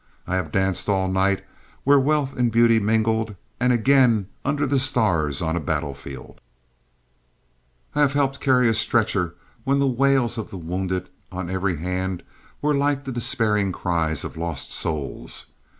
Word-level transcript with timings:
I 0.25 0.35
have 0.35 0.51
danced 0.51 0.89
all 0.89 1.07
night 1.07 1.43
where 1.83 1.99
wealth 1.99 2.35
and 2.35 2.51
beauty 2.51 2.79
mingled, 2.79 3.35
and 3.59 3.71
again 3.71 4.25
under 4.43 4.65
the 4.65 4.79
stars 4.79 5.43
on 5.43 5.55
a 5.55 5.59
battlefield 5.59 6.41
I 7.93 8.01
have 8.01 8.13
helped 8.13 8.39
carry 8.41 8.67
a 8.67 8.73
stretcher 8.73 9.35
when 9.63 9.77
the 9.77 9.85
wails 9.85 10.39
of 10.39 10.49
the 10.49 10.57
wounded 10.57 11.07
on 11.31 11.51
every 11.51 11.75
hand 11.75 12.23
were 12.63 12.73
like 12.73 13.03
the 13.03 13.11
despairing 13.11 13.71
cries 13.71 14.23
of 14.23 14.37
lost 14.37 14.71
souls. 14.71 15.45